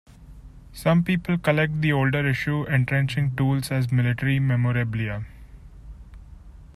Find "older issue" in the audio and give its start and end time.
1.93-2.63